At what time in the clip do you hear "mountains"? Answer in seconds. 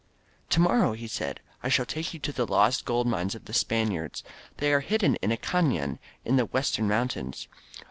6.87-7.47